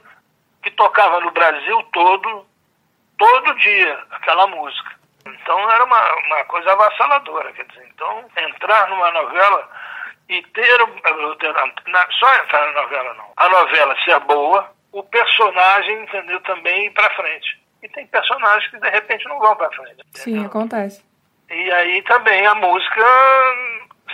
[0.62, 2.46] que tocava no Brasil todo,
[3.18, 4.94] todo dia, aquela música.
[5.26, 9.68] Então era uma, uma coisa avassaladora, quer dizer, então entrar numa novela
[10.28, 10.78] e ter,
[11.88, 16.90] na- só entrar na novela não, a novela ser boa, o personagem, entendeu, também ir
[16.92, 17.60] pra frente.
[17.86, 20.02] E tem personagens que de repente não vão pra frente.
[20.12, 21.04] Sim, acontece.
[21.48, 23.00] E aí também a música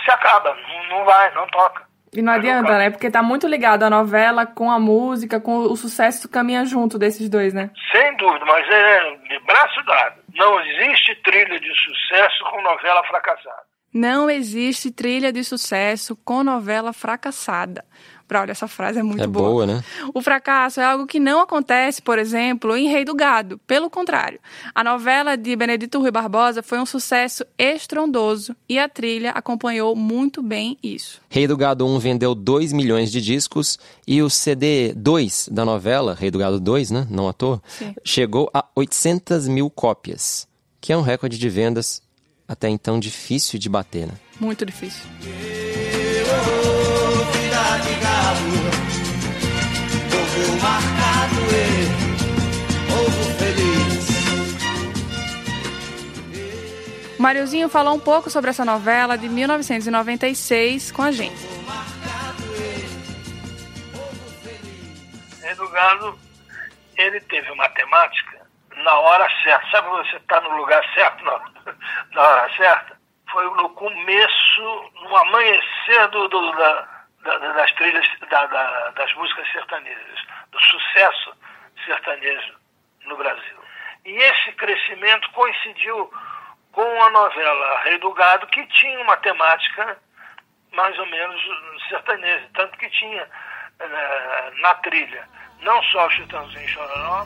[0.05, 1.81] se acaba, não, não vai, não toca.
[2.13, 2.91] E não adianta, né?
[2.91, 7.27] Porque tá muito ligado a novela com a música, com o sucesso caminha junto desses
[7.27, 7.71] dois, né?
[7.91, 10.21] Sem dúvida, mas é de braço dado.
[10.35, 13.63] Não existe trilha de sucesso com novela fracassada.
[13.91, 17.83] Não existe trilha de sucesso com novela fracassada.
[18.27, 19.49] Braulio, essa frase é muito é boa.
[19.49, 19.83] boa, né?
[20.13, 23.59] O fracasso é algo que não acontece, por exemplo, em Rei do Gado.
[23.67, 24.39] Pelo contrário,
[24.73, 30.41] a novela de Benedito Rui Barbosa foi um sucesso estrondoso e a trilha acompanhou muito
[30.41, 31.21] bem isso.
[31.29, 36.15] Rei do Gado 1 vendeu 2 milhões de discos e o CD 2 da novela,
[36.15, 37.07] Rei do Gado 2, né?
[37.09, 37.93] Não à toa, Sim.
[38.03, 40.47] chegou a 800 mil cópias,
[40.81, 42.01] que é um recorde de vendas
[42.47, 44.13] até então difícil de bater, né?
[44.39, 45.03] Muito difícil.
[48.33, 48.71] Gado,
[50.11, 51.87] povo marcado e
[52.89, 54.03] povo feliz.
[57.69, 61.53] Falou um pouco sobre essa novela de 1996 com a gente.
[65.41, 66.17] Rei do Gado,
[66.97, 68.41] ele teve uma temática
[68.77, 69.65] na hora certa.
[69.71, 71.39] Sabe você está no lugar certo, na,
[72.13, 72.97] na hora certa?
[73.31, 74.61] Foi no começo,
[75.03, 76.87] no amanhecer do, do- da-
[77.23, 80.19] da- das trilhas, da- da- das músicas sertanejas,
[80.51, 81.35] do sucesso
[81.85, 82.55] sertanejo
[83.05, 83.57] no Brasil.
[84.05, 86.11] E esse crescimento coincidiu
[86.71, 89.97] com a novela Rei do Gado, que tinha uma temática
[90.71, 91.41] mais ou menos
[91.87, 93.27] sertaneja, tanto que tinha
[93.79, 95.27] eh, na trilha
[95.61, 97.25] não só o Chitãozinho Chororó,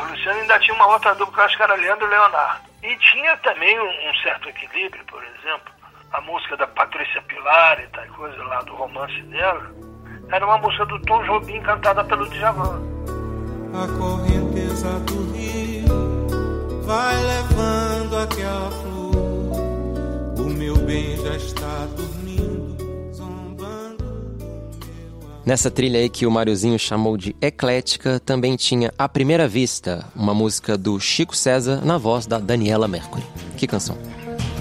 [0.00, 2.62] E Luciano, ainda tinha uma outra dupla que eu acho que era Leandro e Leonardo.
[2.82, 5.72] E tinha também um, um certo equilíbrio, por exemplo,
[6.12, 9.70] a música da Patrícia Pilar e tal coisa lá do romance dela,
[10.30, 12.80] era uma música do Tom Jobim cantada pelo Djavan.
[13.74, 19.12] A correnteza do rio vai levando aquela flor.
[20.38, 22.21] O meu bem já está dormindo,
[25.44, 30.32] Nessa trilha aí que o Mariozinho chamou de eclética, também tinha A Primeira Vista, uma
[30.32, 33.24] música do Chico César na voz da Daniela Mercury.
[33.56, 33.98] Que canção.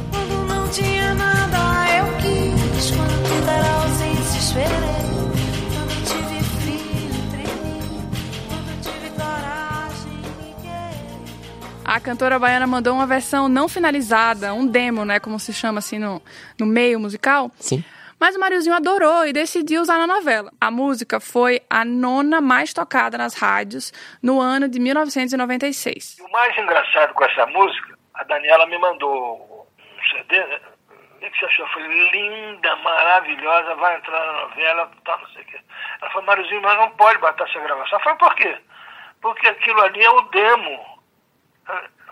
[0.10, 1.58] Quando não tinha nada,
[1.98, 2.90] eu quis.
[2.90, 4.72] Quando tudo era ausência, esperei.
[5.72, 7.80] Quando eu tive frio, tremi.
[8.50, 11.26] Quando eu tive coragem, liguei.
[11.86, 16.00] A cantora baiana mandou uma versão não finalizada, um demo, né, como se chama assim
[16.00, 16.20] no,
[16.58, 17.52] no meio musical.
[17.60, 17.84] Sim.
[18.22, 20.52] Mas o Mariozinho adorou e decidiu usar na novela.
[20.62, 26.20] A música foi a nona mais tocada nas rádios no ano de 1996.
[26.20, 30.60] E o mais engraçado com essa música, a Daniela me mandou um CD, né?
[31.16, 31.68] O que você achou?
[31.70, 31.82] Foi
[32.12, 35.60] linda, maravilhosa, vai entrar na novela, tal, não sei o quê.
[36.00, 37.98] Ela falou, Mariozinho, mas não pode botar essa gravação.
[37.98, 38.56] Eu falei, por quê?
[39.20, 41.02] Porque aquilo ali é o demo.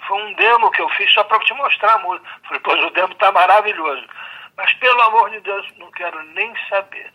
[0.07, 2.27] Foi um demo que eu fiz só para te mostrar a música.
[2.27, 4.07] Eu Falei, pois o demo tá maravilhoso.
[4.59, 7.09] Mas pelo amor de Deus, não quero nem saber.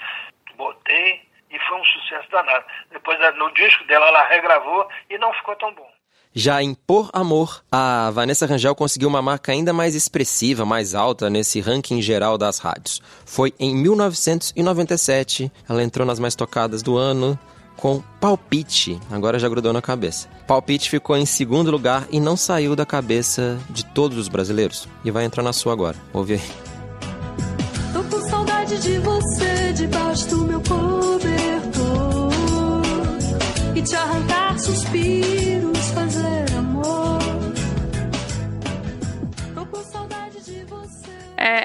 [0.56, 2.64] Botei e foi um sucesso danado.
[2.90, 5.86] Depois no disco dela ela regravou e não ficou tão bom.
[6.32, 11.28] Já em Por Amor, a Vanessa Rangel conseguiu uma marca ainda mais expressiva, mais alta
[11.28, 13.02] nesse ranking geral das rádios.
[13.26, 17.38] Foi em 1997, ela entrou nas mais tocadas do ano
[17.76, 20.28] com Palpite, agora já grudou na cabeça.
[20.46, 24.88] Palpite ficou em segundo lugar e não saiu da cabeça de todos os brasileiros.
[25.04, 25.96] E vai entrar na sua agora.
[26.12, 26.73] Ouve aí.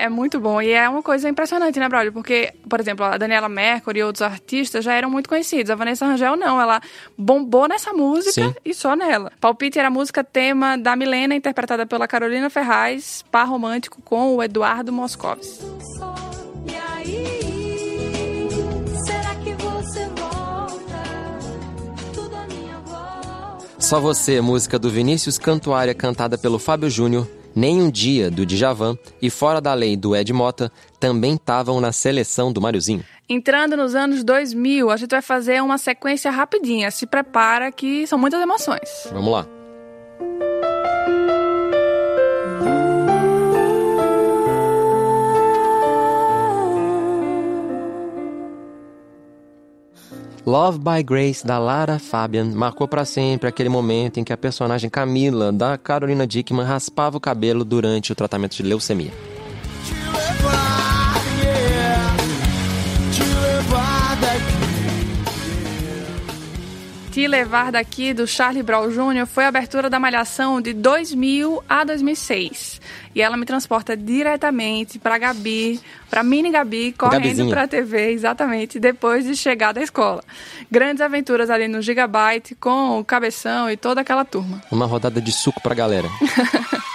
[0.10, 0.60] É, muito bom.
[0.60, 2.12] E é uma coisa impressionante, né, Braulio?
[2.12, 5.70] Porque, por exemplo, a Daniela Mercury e outros artistas já eram muito conhecidos.
[5.70, 6.60] A Vanessa Rangel não.
[6.60, 6.82] Ela
[7.16, 8.56] bombou nessa música Sim.
[8.66, 9.32] e só nela.
[9.40, 14.44] Palpite era a música tema da Milena, interpretada pela Carolina Ferraz, par romântico com o
[14.44, 15.60] Eduardo Moscovis.
[23.78, 28.98] Só Você, música do Vinícius Cantuária, cantada pelo Fábio Júnior, Nem um Dia, do Djavan
[29.22, 33.04] e Fora da Lei, do Ed Mota, também estavam na seleção do Mariozinho.
[33.28, 36.90] Entrando nos anos 2000, a gente vai fazer uma sequência rapidinha.
[36.90, 39.08] Se prepara que são muitas emoções.
[39.12, 39.59] Vamos lá.
[50.50, 54.90] Love by Grace, da Lara Fabian, marcou pra sempre aquele momento em que a personagem
[54.90, 59.12] Camila, da Carolina Dickman, raspava o cabelo durante o tratamento de leucemia.
[67.20, 71.84] Te Levar Daqui, do Charlie Brown Jr., foi a abertura da Malhação de 2000 a
[71.84, 72.80] 2006.
[73.14, 77.50] E ela me transporta diretamente pra Gabi, pra mini Gabi, correndo Gabizinha.
[77.50, 80.24] pra TV, exatamente, depois de chegar da escola.
[80.72, 84.62] Grandes aventuras ali no Gigabyte, com o Cabeção e toda aquela turma.
[84.72, 86.08] Uma rodada de suco pra galera.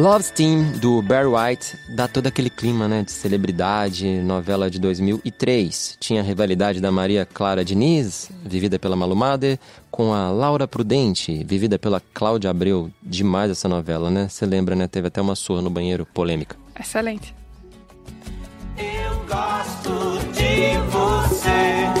[0.00, 5.98] Love's Team, do Barry White, dá todo aquele clima né, de celebridade, novela de 2003.
[6.00, 9.58] Tinha a rivalidade da Maria Clara Diniz, vivida pela Malu Mader,
[9.90, 12.90] com a Laura Prudente, vivida pela Cláudia Abreu.
[13.02, 14.26] Demais essa novela, né?
[14.26, 14.88] Você lembra, né?
[14.88, 16.56] Teve até uma surra no banheiro, polêmica.
[16.80, 17.34] Excelente.
[18.78, 21.99] Eu gosto de você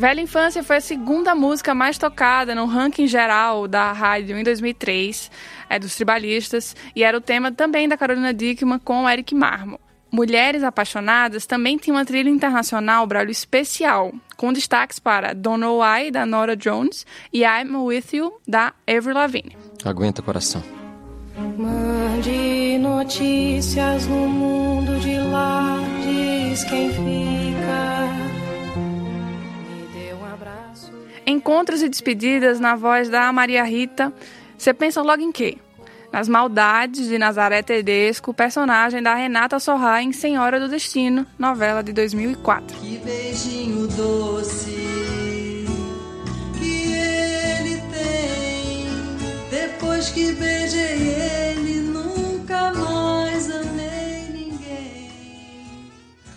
[0.00, 5.30] Velha Infância foi a segunda música mais tocada no ranking geral da rádio em 2003,
[5.68, 9.78] é dos tribalistas, e era o tema também da Carolina Dickman com o Eric Marmo.
[10.10, 16.10] Mulheres Apaixonadas também tinha uma trilha internacional, Braulio, especial, com destaques para Don't Know Why,
[16.10, 19.54] da Nora Jones, e I'm With You, da Avril Lavigne.
[19.84, 20.62] Aguenta coração.
[21.58, 27.99] Mande notícias no mundo de lá, diz quem fica.
[31.30, 34.12] Encontros e despedidas na voz da Maria Rita.
[34.58, 35.58] Você pensa logo em quê?
[36.12, 41.92] Nas maldades de Nazaré Tedesco, personagem da Renata Sorra em Senhora do Destino, novela de
[41.92, 42.76] 2004.
[42.78, 45.64] Que beijinho doce
[46.58, 48.88] que ele tem.
[49.50, 51.49] Depois que beijei ele,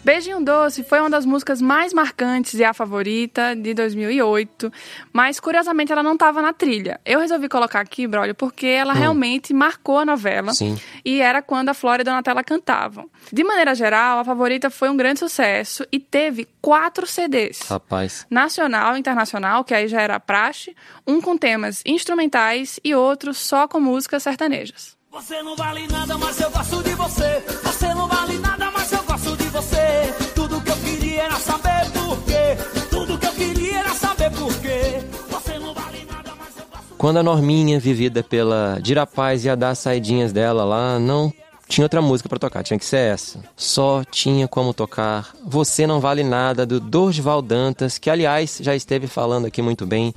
[0.03, 4.71] Beijinho Doce foi uma das músicas mais marcantes e a favorita de 2008,
[5.13, 6.99] mas curiosamente ela não estava na trilha.
[7.05, 10.77] Eu resolvi colocar aqui, Brolio, porque ela realmente marcou a novela Sim.
[11.05, 13.09] e era quando a Flora e Donatella cantavam.
[13.31, 17.61] De maneira geral, a favorita foi um grande sucesso e teve quatro CDs.
[17.61, 18.27] Rapaz.
[18.29, 20.75] Nacional e internacional, que aí já era praxe,
[21.07, 24.97] um com temas instrumentais e outro só com músicas sertanejas.
[25.13, 27.43] Você não vale nada, mas eu gosto de você.
[27.63, 30.11] Você não vale nada, mas eu gosto de você.
[30.33, 32.57] Tudo que eu queria era saber por quê.
[32.89, 35.03] Tudo que eu queria era saber por quê.
[35.29, 39.55] Você não vale nada, mas eu gosto Quando a Norminha, vivida pela Dira Paz, ia
[39.55, 41.31] dar as saidinhas dela lá, não
[41.67, 43.39] tinha outra música pra tocar, tinha que ser essa.
[43.55, 49.05] Só tinha como tocar Você Não Vale Nada, do Dorival Dantas, que aliás já esteve
[49.05, 50.15] falando aqui muito bem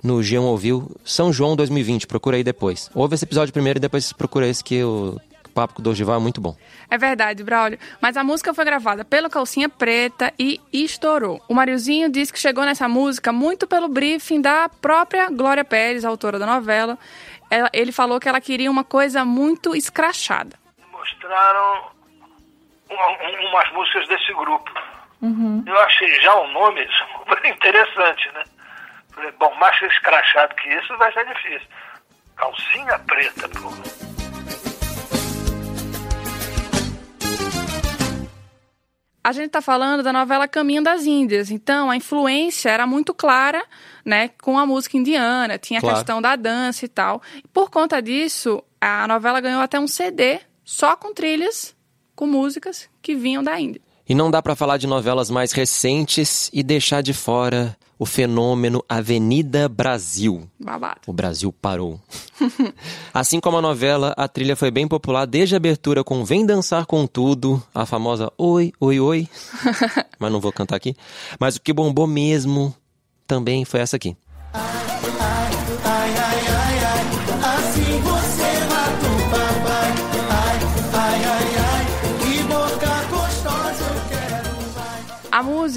[0.00, 2.88] no G1 Ouviu São João 2020, procura aí depois.
[2.94, 5.20] Ouve esse episódio primeiro e depois procura esse que o
[5.60, 6.56] papo com o Dorival é muito bom.
[6.90, 7.78] É verdade, Braulio.
[8.00, 11.40] Mas a música foi gravada pelo Calcinha Preta e estourou.
[11.48, 16.38] O Mariozinho disse que chegou nessa música muito pelo briefing da própria Glória Pérez, autora
[16.38, 16.96] da novela.
[17.50, 20.56] Ela- ele falou que ela queria uma coisa muito escrachada.
[20.92, 21.90] mostraram
[22.90, 24.70] uma- umas músicas desse grupo.
[25.66, 26.86] Eu achei já o nome
[27.18, 28.44] super interessante, né?
[29.14, 31.66] Falei, bom, mais escrachado que isso vai ser difícil.
[32.36, 34.17] Calcinha preta, pô.
[39.28, 43.62] A gente está falando da novela Caminho das Índias, então a influência era muito clara,
[44.02, 45.96] né, com a música indiana, tinha Claro.
[45.96, 47.20] a questão da dança e tal.
[47.44, 51.76] E por conta disso, a novela ganhou até um CD só com trilhas,
[52.16, 53.82] com músicas que vinham da Índia.
[54.08, 58.84] E não dá pra falar de novelas mais recentes e deixar de fora o fenômeno
[58.88, 60.48] Avenida Brasil.
[60.58, 61.00] Babado.
[61.06, 62.00] O Brasil parou.
[63.12, 66.86] assim como a novela, a trilha foi bem popular desde a abertura com Vem Dançar
[66.86, 69.28] com Tudo, a famosa Oi, Oi, Oi.
[70.18, 70.94] Mas não vou cantar aqui.
[71.40, 72.74] Mas o que bombou mesmo
[73.26, 74.16] também foi essa aqui.
[74.52, 74.87] Ai,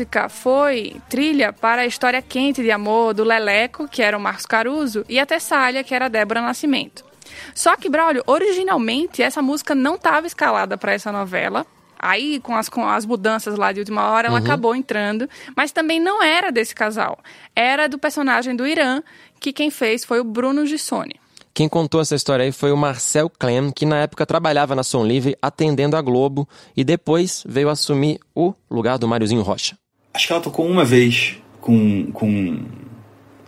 [0.02, 4.48] música foi trilha para a história quente de amor do Leleco, que era o Marcos
[4.48, 7.06] Caruso, e a Tessália, que era a Débora Nascimento.
[7.54, 11.68] Só que, Braulio, originalmente essa música não estava escalada para essa novela.
[12.00, 14.44] Aí, com as, com as mudanças lá de última hora, ela Uhum.
[14.44, 15.30] acabou entrando.
[15.56, 17.20] Mas também não era desse casal.
[17.56, 19.04] Era do personagem do Irã,
[19.40, 21.14] que quem fez foi o Bruno Gissoni.
[21.54, 25.06] Quem contou essa história aí foi o Marcel Clem, que na época trabalhava na Som
[25.06, 29.78] Livre atendendo a Globo e depois veio assumir o lugar do Máriozinho Rocha.
[30.14, 32.60] Acho que ela tocou uma vez com, com,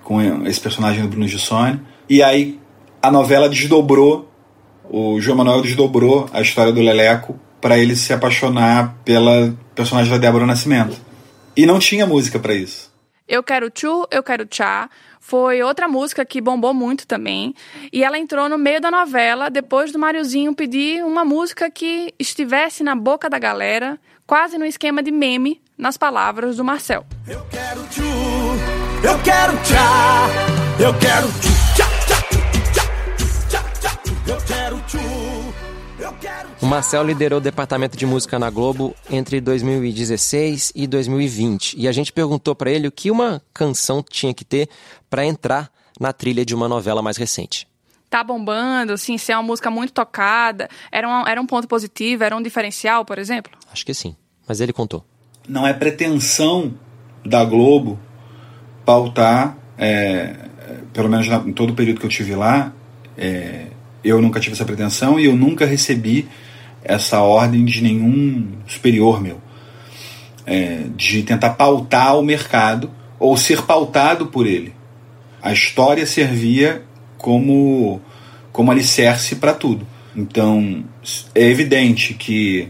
[0.04, 1.80] com esse personagem do Bruno Gissoni.
[2.10, 2.60] E aí
[3.02, 4.30] a novela desdobrou,
[4.90, 10.18] o João Manuel desdobrou a história do Leleco para ele se apaixonar pela personagem da
[10.18, 10.98] Débora Nascimento.
[11.56, 12.92] E não tinha música para isso.
[13.28, 14.90] Eu Quero Tchu, Eu Quero Tchá
[15.20, 17.56] foi outra música que bombou muito também.
[17.92, 22.84] E ela entrou no meio da novela, depois do Mariozinho pedir uma música que estivesse
[22.84, 23.98] na boca da galera,
[24.34, 27.06] quase no esquema de meme, nas palavras do Marcel.
[27.28, 28.02] Eu quero tchu,
[29.04, 30.28] eu quero tchá,
[30.80, 32.22] eu quero tchu, tchá, tchá,
[32.74, 34.98] tchá, tchá, tchá, eu quero tchu,
[36.00, 41.76] eu quero O Marcel liderou o departamento de música na Globo entre 2016 e 2020.
[41.78, 44.68] E a gente perguntou para ele o que uma canção tinha que ter
[45.12, 45.70] para entrar
[46.00, 47.68] na trilha de uma novela mais recente.
[48.10, 52.36] Tá bombando, assim, ser uma música muito tocada, era um, era um ponto positivo, era
[52.36, 53.52] um diferencial, por exemplo?
[53.72, 54.16] Acho que sim,
[54.48, 55.04] mas ele contou.
[55.48, 56.74] Não é pretensão
[57.26, 58.00] da Globo
[58.86, 60.36] pautar, é,
[60.94, 62.74] pelo menos na- em todo o período que eu tive lá,
[63.18, 63.68] é,
[64.04, 66.28] eu nunca tive essa pretensão e eu nunca recebi
[66.84, 69.42] essa ordem de nenhum superior meu.
[70.46, 74.74] É, de tentar pautar o mercado ou ser pautado por ele.
[75.42, 76.84] A história servia
[77.18, 78.02] como,
[78.52, 79.88] como alicerce para tudo.
[80.14, 80.84] Então,
[81.34, 82.68] é evidente que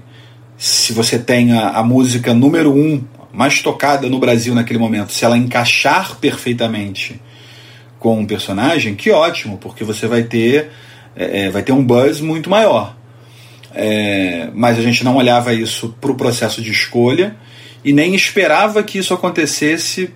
[0.63, 3.03] se você tem a, a música número um
[3.33, 7.19] mais tocada no Brasil naquele momento, se ela encaixar perfeitamente
[7.99, 10.69] com um personagem, que ótimo, porque você vai ter,
[11.17, 12.95] é, é, vai ter um buzz muito maior.
[13.75, 17.35] É, mas a gente não olhava isso para o processo de escolha
[17.83, 20.13] e nem esperava que isso acontecesse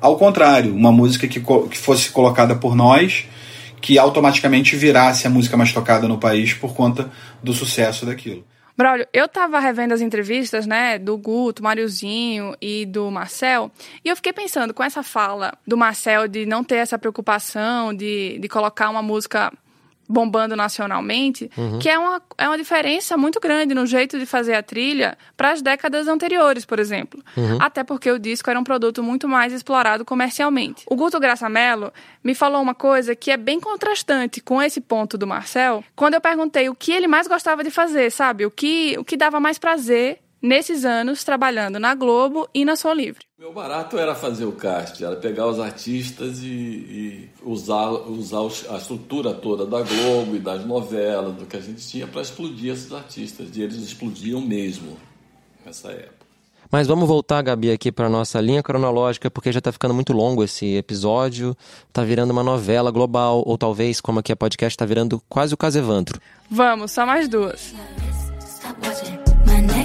[0.00, 3.26] ao contrário, uma música que, que fosse colocada por nós,
[3.80, 7.10] que automaticamente virasse a música mais tocada no país por conta
[7.42, 8.44] do sucesso daquilo.
[8.76, 13.70] Braulio, eu tava revendo as entrevistas, né, do Guto, Mariozinho e do Marcel,
[14.04, 18.38] e eu fiquei pensando com essa fala do Marcel de não ter essa preocupação de,
[18.38, 19.52] de colocar uma música
[20.08, 21.78] bombando nacionalmente, Uhum.
[21.78, 25.50] que é uma, é uma diferença muito grande no jeito de fazer a trilha para
[25.52, 27.22] as décadas anteriores, por exemplo.
[27.36, 27.58] Uhum.
[27.60, 30.84] Até porque o disco era um produto muito mais explorado comercialmente.
[30.90, 31.92] O Guto Graça Mello
[32.22, 36.20] me falou uma coisa que é bem contrastante com esse ponto do Marcel, quando eu
[36.20, 38.44] perguntei o que ele mais gostava de fazer, sabe?
[38.46, 42.92] O que, o que dava mais prazer nesses anos trabalhando na Globo e na Som
[42.92, 43.24] Livre.
[43.38, 48.68] Meu barato era fazer o cast, era pegar os artistas e, e usar, usar os-
[48.68, 52.72] a estrutura toda da Globo e das novelas, do que a gente tinha para explodir
[52.74, 53.48] esses artistas.
[53.56, 54.98] E eles explodiam mesmo
[55.64, 56.24] nessa época.
[56.70, 60.42] Mas vamos voltar, Gabi, aqui para nossa linha cronológica, porque já tá ficando muito longo
[60.42, 61.56] esse episódio.
[61.92, 65.56] Tá virando uma novela global, ou talvez, como aqui é podcast, tá virando quase o
[65.56, 66.20] caso Evandro.
[66.50, 67.72] Vamos, só mais duas.
[68.40, 69.83] Stop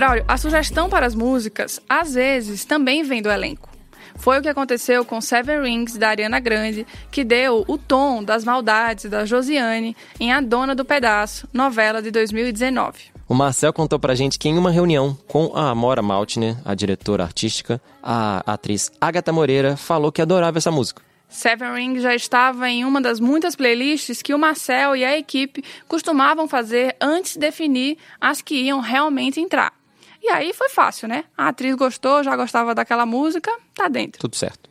[0.00, 3.68] Braulio, a sugestão para as músicas, às vezes, também vem do elenco.
[4.16, 8.42] Foi o que aconteceu com Seven Rings, da Ariana Grande, que deu o tom das
[8.42, 13.10] maldades da Josiane em A Dona do Pedaço, novela de 2019.
[13.28, 17.22] O Marcel contou pra gente que em uma reunião com a Amora Maltner, a diretora
[17.22, 21.02] artística, a atriz Agatha Moreira falou que adorava essa música.
[21.28, 25.62] Seven Rings já estava em uma das muitas playlists que o Marcel e a equipe
[25.86, 29.78] costumavam fazer antes de definir as que iam realmente entrar.
[30.22, 31.24] E aí foi fácil, né?
[31.36, 34.20] A atriz gostou, já gostava daquela música, tá dentro.
[34.20, 34.68] Tudo certo.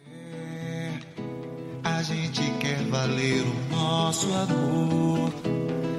[1.83, 5.33] A gente quer valer o nosso amor.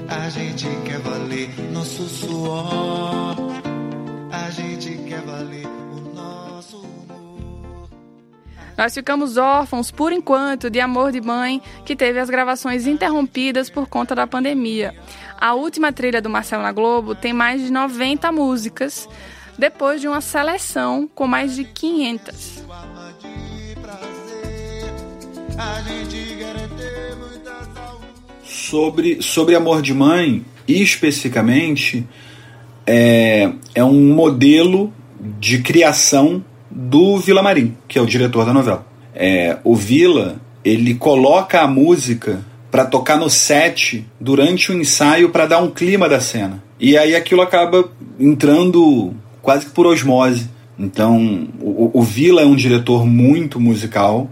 [0.09, 3.36] A gente quer valer nosso suor.
[4.32, 7.88] A gente quer valer o nosso humor.
[8.76, 13.88] Nós ficamos órfãos, por enquanto, de Amor de Mãe, que teve as gravações interrompidas por
[13.88, 14.94] conta da pandemia.
[15.38, 19.09] A última trilha do Marcelo na Globo tem mais de 90 músicas,
[19.61, 22.64] depois de uma seleção com mais de 500.
[28.42, 32.06] Sobre, sobre Amor de Mãe, especificamente,
[32.86, 34.90] é, é um modelo
[35.38, 38.86] de criação do Vila Marim, que é o diretor da novela.
[39.14, 45.44] É, o Vila, ele coloca a música para tocar no set durante o ensaio para
[45.44, 46.62] dar um clima da cena.
[46.78, 50.49] E aí aquilo acaba entrando quase que por osmose.
[50.78, 54.30] Então, o, o Vila é um diretor muito musical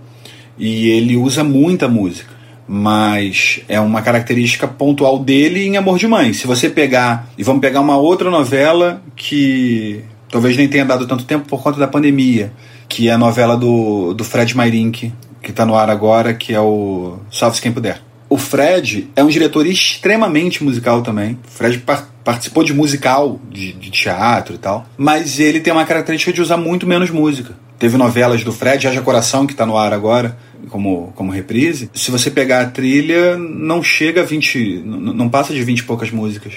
[0.58, 2.36] e ele usa muita música.
[2.66, 6.32] Mas é uma característica pontual dele em Amor de Mãe.
[6.32, 11.24] Se você pegar, e vamos pegar uma outra novela que talvez nem tenha dado tanto
[11.24, 12.52] tempo por conta da pandemia,
[12.88, 16.60] que é a novela do, do Fred Mairink, que está no ar agora, que é
[16.60, 18.02] o Salve-se Quem Puder.
[18.28, 21.38] O Fred é um diretor extremamente musical também.
[21.46, 21.78] O Fred
[22.28, 24.84] participou de musical, de, de, teatro e tal.
[24.98, 27.56] Mas ele tem uma característica de usar muito menos música.
[27.78, 30.36] Teve novelas do Fred, Haja Coração, que está no ar agora,
[30.68, 31.88] como, como reprise.
[31.94, 34.82] Se você pegar a trilha, não chega a 20.
[34.84, 36.52] Não passa de 20 e poucas músicas.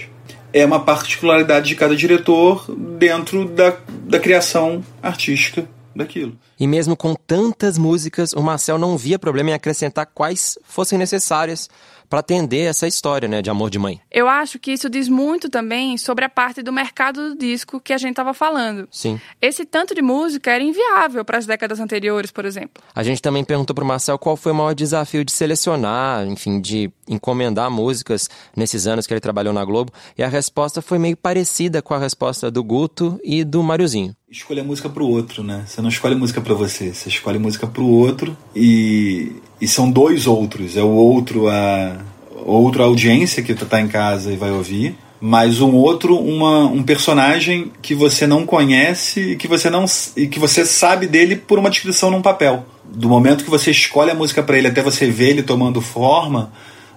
[0.52, 2.66] É uma particularidade de cada diretor
[3.00, 5.66] dentro da, da criação artística
[5.96, 6.34] daquilo.
[6.60, 11.70] E mesmo com tantas músicas, o Marcel não via problema em acrescentar quais fossem necessárias
[12.12, 14.02] para atender essa história, né, de amor de mãe.
[14.12, 17.94] Eu acho que isso diz muito também sobre a parte do mercado do disco que
[17.94, 18.86] a gente estava falando.
[18.92, 19.18] Sim.
[19.42, 22.84] Esse tanto de música era inviável para as décadas anteriores, por exemplo.
[22.94, 26.60] A gente também perguntou para o Marcel qual foi o maior desafio de selecionar, enfim,
[26.60, 31.16] de encomendar músicas nesses anos que ele trabalhou na Globo, e a resposta foi meio
[31.16, 34.14] parecida com a resposta do Guto e do Mariozinho.
[34.32, 35.66] Escolher música pro outro, né?
[35.68, 40.26] Você não escolhe música para você, você escolhe música pro outro e, e são dois
[40.26, 40.78] outros.
[40.78, 41.98] É o outro a
[42.38, 47.74] outra audiência que tá em casa e vai ouvir, mas um outro uma, um personagem
[47.82, 49.84] que você não conhece e que você não
[50.16, 52.66] e que você sabe dele por uma descrição num papel.
[52.86, 56.54] Do momento que você escolhe a música para ele até você ver ele tomando forma,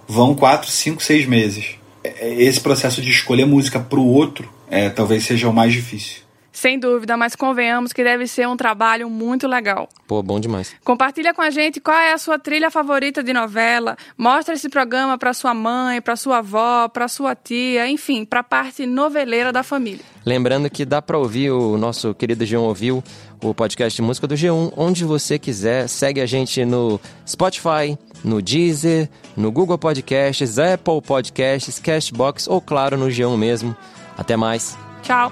[0.07, 1.71] vão quatro, cinco, seis meses.
[2.05, 6.24] Esse processo de escolher música pro outro é, talvez seja o mais difícil.
[6.65, 9.87] Sem dúvida, mas convenhamos que deve ser um trabalho muito legal.
[10.07, 10.75] Pô, bom demais.
[10.83, 13.99] Compartilha com a gente qual é a sua trilha favorita de novela.
[14.17, 18.43] Mostra esse programa para sua mãe, para sua avó, para sua tia, enfim, para a
[18.43, 20.01] parte noveleira da família.
[20.25, 23.05] Lembrando que dá para ouvir o nosso querido G1 ouviu
[23.43, 25.87] o podcast de música do G1 onde você quiser.
[25.87, 26.99] Segue a gente no
[27.29, 33.77] Spotify, no Deezer, no Google Podcasts, Apple Podcasts, Cashbox ou claro no G1 mesmo.
[34.17, 34.79] Até mais.
[35.03, 35.31] Tchau.